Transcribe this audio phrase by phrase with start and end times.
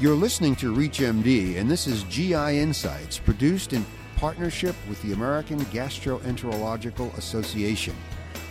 [0.00, 3.84] You're listening to ReachMD, and this is GI Insights, produced in
[4.14, 7.96] partnership with the American Gastroenterological Association.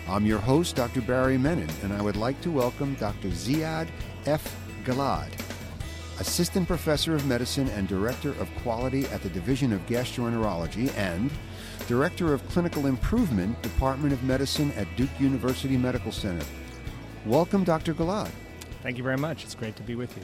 [0.10, 1.00] I'm your host, Dr.
[1.00, 3.30] Barry Menon, and I would like to welcome Dr.
[3.30, 3.88] Ziad
[4.26, 4.58] F.
[4.84, 5.30] Gellad,
[6.20, 11.32] Assistant Professor of Medicine and Director of Quality at the Division of Gastroenterology and
[11.88, 16.46] Director of Clinical Improvement, Department of Medicine at Duke University Medical Center.
[17.26, 17.94] Welcome, Dr.
[17.94, 18.32] Gellad.
[18.84, 19.46] Thank you very much.
[19.46, 20.24] It's great to be with you.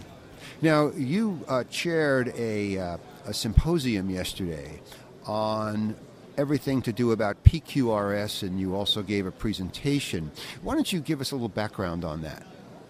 [0.62, 4.80] Now, you uh, chaired a, uh, a symposium yesterday
[5.26, 5.96] on
[6.38, 10.32] everything to do about PQRS, and you also gave a presentation.
[10.62, 12.46] Why don't you give us a little background on that?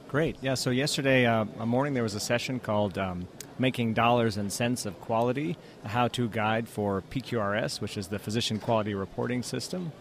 [0.08, 0.38] Great.
[0.42, 3.28] Yeah, so yesterday uh, morning there was a session called um,
[3.58, 8.20] Making Dollars and Cents of Quality, a how to guide for PQRS, which is the
[8.20, 9.92] Physician Quality Reporting System.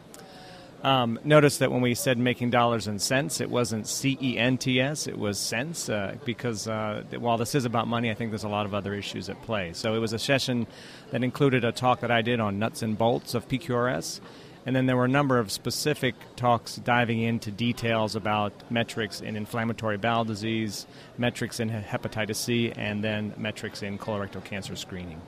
[0.83, 4.59] Um, notice that when we said making dollars and cents, it wasn't C E N
[4.59, 8.33] T S, it was cents, uh, because uh, while this is about money, I think
[8.33, 9.73] there's a lot of other issues at play.
[9.75, 10.67] So it was a session
[11.13, 14.21] that included a talk that I did on nuts and bolts of PQRS,
[14.67, 19.37] and then there were a number of specific talks diving into details about metrics in
[19.37, 25.21] inflammatory bowel disease, metrics in hepatitis C, and then metrics in colorectal cancer screening.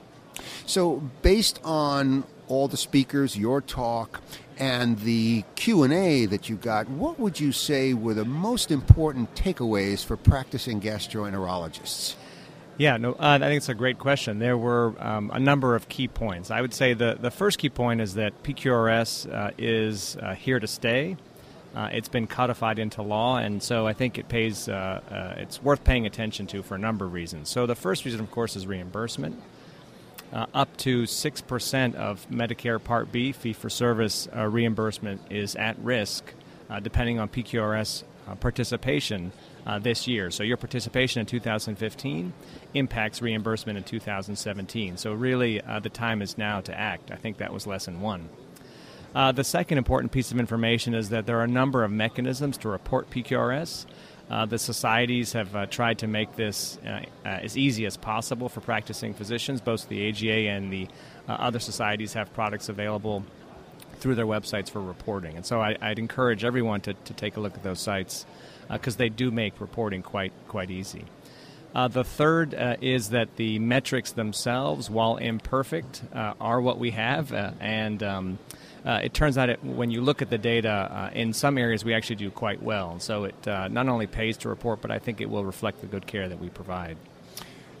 [0.65, 4.21] So, based on all the speakers, your talk,
[4.57, 10.03] and the q&a that you got what would you say were the most important takeaways
[10.03, 12.15] for practicing gastroenterologists
[12.77, 14.39] yeah, no, uh, I think it's a great question.
[14.39, 16.51] There were um, a number of key points.
[16.51, 20.59] I would say the, the first key point is that PQRS uh, is uh, here
[20.59, 21.15] to stay.
[21.73, 24.69] Uh, it's been codified into law, and so I think it pays.
[24.69, 27.49] Uh, uh, it's worth paying attention to for a number of reasons.
[27.49, 29.41] So the first reason, of course, is reimbursement
[30.35, 35.79] uh, up to 6% of Medicare Part B fee for service uh, reimbursement is at
[35.79, 36.33] risk
[36.69, 39.31] uh, depending on PQRS uh, participation
[39.65, 40.29] uh, this year.
[40.29, 42.33] So your participation in 2015
[42.73, 44.97] impacts reimbursement in 2017.
[44.97, 47.11] So really, uh, the time is now to act.
[47.11, 48.29] I think that was lesson one.
[49.13, 52.69] the second important piece of information is that there are a number of mechanisms to
[52.69, 53.85] report PQRS.
[54.29, 58.49] Uh, the societies have uh, tried to make this uh, uh, as easy as possible
[58.49, 59.61] for practicing physicians.
[59.61, 60.87] Both the AGA and the
[61.27, 63.23] uh, other societies have products available
[63.99, 65.35] through their websites for reporting.
[65.35, 68.25] And so I, would encourage everyone to, to take a look at those sites
[68.69, 71.05] because they do make reporting quite, quite easy.
[71.73, 78.39] the third is that the metrics themselves, while imperfect, are what we have, and um,
[78.85, 81.83] uh, it turns out it, when you look at the data, uh, in some areas
[81.83, 82.99] we actually do quite well.
[82.99, 85.87] So it uh, not only pays to report, but I think it will reflect the
[85.87, 86.97] good care that we provide.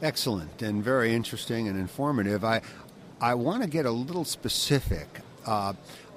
[0.01, 2.43] Excellent and very interesting and informative.
[2.43, 2.61] I,
[3.21, 5.07] I want to get a little specific
[5.45, 5.73] uh,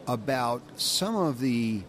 [0.06, 1.82] about some of the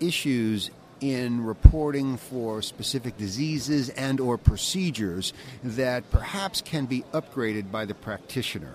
[0.00, 7.84] issues in reporting for specific diseases and or procedures that perhaps can be upgraded by
[7.84, 8.74] the practitioner.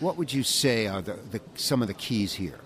[0.00, 2.58] What would you say are the, the, some of the keys here?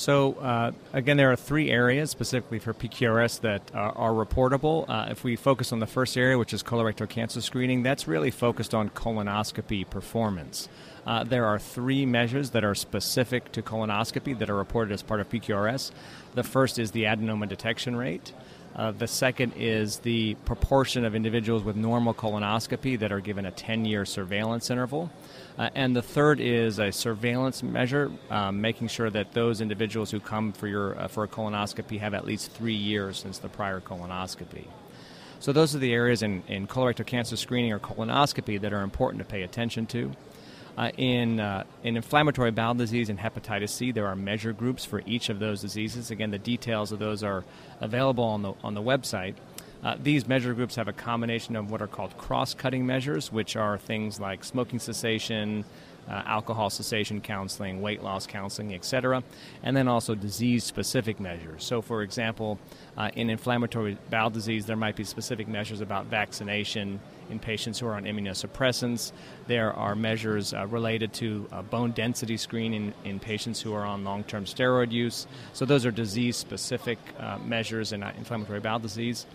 [0.00, 4.88] So, uh, again, there are three areas specifically for PQRS that uh, are reportable.
[4.88, 8.30] Uh, if we focus on the first area, which is colorectal cancer screening, that's really
[8.30, 10.70] focused on colonoscopy performance.
[11.06, 15.20] Uh, there are three measures that are specific to colonoscopy that are reported as part
[15.20, 15.90] of PQRS.
[16.34, 18.32] The first is the adenoma detection rate.
[18.74, 23.50] Uh, the second is the proportion of individuals with normal colonoscopy that are given a
[23.50, 25.10] 10 year surveillance interval.
[25.58, 30.20] Uh, and the third is a surveillance measure, um, making sure that those individuals who
[30.20, 33.80] come for, your, uh, for a colonoscopy have at least three years since the prior
[33.80, 34.66] colonoscopy.
[35.40, 39.22] So, those are the areas in, in colorectal cancer screening or colonoscopy that are important
[39.22, 40.12] to pay attention to.
[40.80, 45.02] Uh, in, uh, in inflammatory bowel disease and hepatitis C, there are measure groups for
[45.04, 46.10] each of those diseases.
[46.10, 47.44] Again, the details of those are
[47.82, 49.34] available on the, on the website.
[49.84, 53.56] Uh, these measure groups have a combination of what are called cross cutting measures, which
[53.56, 55.66] are things like smoking cessation,
[56.10, 59.22] uh, alcohol cessation counseling, weight loss counseling, etc.,
[59.62, 61.64] and then also disease specific measures.
[61.64, 62.58] So, for example,
[62.96, 67.00] uh, in inflammatory bowel disease, there might be specific measures about vaccination
[67.30, 69.12] in patients who are on immunosuppressants.
[69.46, 74.02] There are measures uh, related to uh, bone density screening in, patients who are on
[74.02, 75.26] long term steroid use.
[75.52, 79.26] So, those are disease specific uh, measures in uh, inflammatory bowel disease.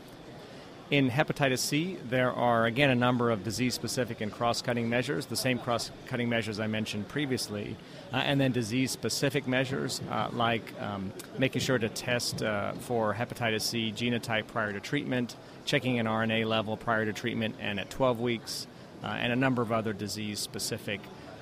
[0.92, 5.26] In hepatitis C, there are again a number of disease specific and cross cutting measures,
[5.26, 7.76] the same cross cutting measures I mentioned previously,
[8.14, 13.16] uh, and then disease specific measures uh, like um, making sure to test uh, for
[13.16, 17.90] hepatitis C genotype prior to treatment, checking an RNA level prior to treatment and at
[17.90, 18.68] 12 weeks,
[19.04, 21.02] uh, and a number of other disease specific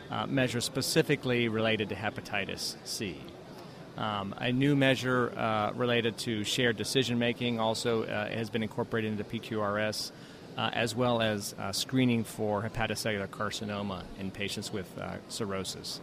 [0.09, 3.19] uh, measures specifically related to hepatitis C.
[3.97, 9.11] Um, a new measure uh, related to shared decision making also uh, has been incorporated
[9.11, 10.11] into PQRS.
[10.57, 16.01] uh, as well as uh, screening for hepatocellular carcinoma in patients with uh, cirrhosis.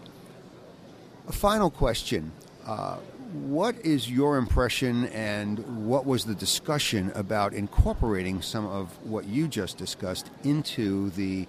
[1.28, 2.32] A final question.
[2.66, 2.96] Uh,
[3.32, 9.46] what is your impression and what was the discussion about incorporating some of what you
[9.46, 11.46] just discussed into the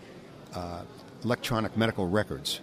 [1.24, 2.62] electronic medical records?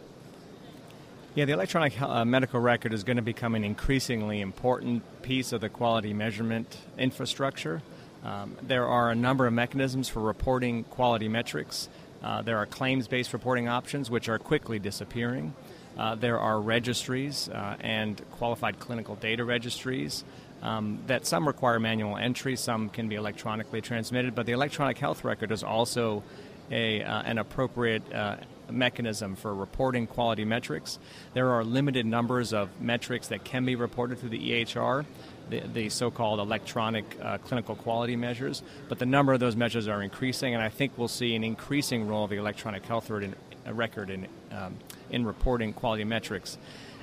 [1.38, 5.60] Yeah, the electronic uh, medical record is going to become an increasingly important piece of
[5.60, 7.80] the quality measurement infrastructure.
[8.24, 11.88] Um, there are a number of mechanisms for reporting quality metrics.
[12.24, 15.54] Uh, there are claims based reporting options, which are quickly disappearing.
[15.96, 20.24] Uh, there are registries uh, and qualified clinical data registries
[20.62, 25.22] um, that some require manual entry, some can be electronically transmitted, but the electronic health
[25.22, 26.24] record is also
[26.72, 28.34] a, uh, an appropriate uh,
[28.70, 30.98] mechanism for reporting quality metrics.
[31.34, 35.04] There are limited numbers of metrics that can be reported through the EHR,
[35.50, 39.88] the, the so called electronic uh, clinical quality measures, but the number of those measures
[39.88, 44.10] are increasing, and I think we'll see an increasing role of the electronic health record
[44.10, 44.76] in, um,
[45.10, 46.58] in reporting quality metrics.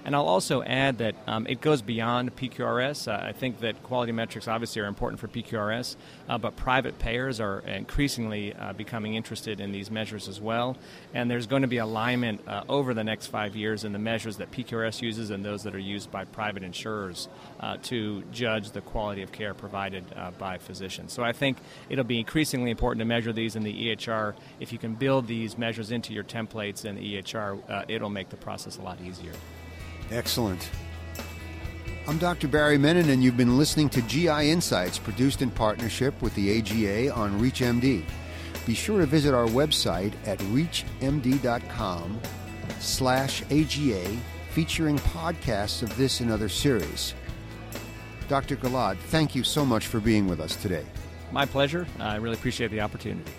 [0.06, 3.12] And I'll also add that um, it goes beyond PQRS.
[3.12, 5.96] Uh, I think that quality metrics obviously are important for PQRS,
[6.30, 10.78] uh, but private payers are increasingly uh, becoming interested in these measures as well.
[11.16, 14.38] And there's going to be alignment uh, over the next five years in the measures
[14.38, 17.28] that PQRS uses and those that are used by private insurers
[17.60, 21.14] uh, to judge the quality of care provided uh, by physicians.
[21.14, 21.58] So I think
[21.90, 24.36] it'll be increasingly important to measure these in the EHR.
[24.60, 28.38] If you can build these measures into your templates in the EHR, it'll make the
[28.38, 29.34] process a lot easier.
[30.12, 30.70] Excellent.
[32.08, 32.48] I'm Dr.
[32.48, 37.12] Barry Menon, and you've been listening to GI Insights, produced in partnership with the AGA
[37.14, 38.04] on ReachMD.
[38.68, 42.20] Be sure to visit our website at reachmd.com
[42.80, 44.18] slash AGA,
[44.52, 47.16] featuring podcasts of this and other series.
[48.28, 48.56] Dr.
[48.56, 50.86] Gellad, thank you so much for being with us today.
[51.32, 51.88] My pleasure.
[52.00, 53.32] I really appreciate the opportunity.